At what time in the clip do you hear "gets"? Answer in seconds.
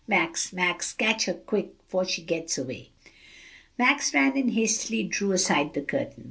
2.23-2.57